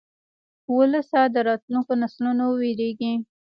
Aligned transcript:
وسله 0.75 1.21
د 1.33 1.35
راتلونکو 1.47 1.91
نسلونو 2.01 2.43
وېرېږي 2.59 3.13